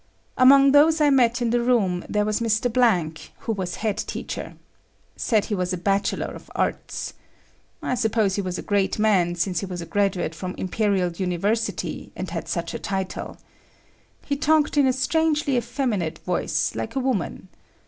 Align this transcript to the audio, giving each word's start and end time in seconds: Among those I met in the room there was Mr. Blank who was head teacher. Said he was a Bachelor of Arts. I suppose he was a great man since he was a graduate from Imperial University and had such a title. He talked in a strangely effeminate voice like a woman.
Among 0.35 0.71
those 0.71 0.99
I 0.99 1.11
met 1.11 1.43
in 1.43 1.51
the 1.51 1.61
room 1.61 2.03
there 2.09 2.25
was 2.25 2.39
Mr. 2.39 2.73
Blank 2.73 3.31
who 3.41 3.51
was 3.51 3.75
head 3.75 3.97
teacher. 3.97 4.55
Said 5.15 5.45
he 5.45 5.53
was 5.53 5.73
a 5.73 5.77
Bachelor 5.77 6.33
of 6.33 6.49
Arts. 6.55 7.13
I 7.83 7.93
suppose 7.93 8.33
he 8.33 8.41
was 8.41 8.57
a 8.57 8.63
great 8.63 8.97
man 8.97 9.35
since 9.35 9.59
he 9.59 9.67
was 9.67 9.79
a 9.79 9.85
graduate 9.85 10.33
from 10.33 10.55
Imperial 10.55 11.11
University 11.11 12.11
and 12.15 12.31
had 12.31 12.47
such 12.47 12.73
a 12.73 12.79
title. 12.79 13.37
He 14.25 14.35
talked 14.35 14.75
in 14.75 14.87
a 14.87 14.91
strangely 14.93 15.55
effeminate 15.55 16.17
voice 16.25 16.73
like 16.73 16.95
a 16.95 16.99
woman. 16.99 17.49